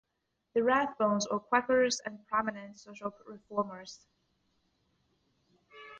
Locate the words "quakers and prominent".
1.39-2.79